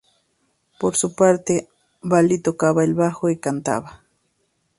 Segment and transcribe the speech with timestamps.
[0.79, 1.69] Por su parte,
[2.01, 4.01] Valli tocaba el bajo y cantaba.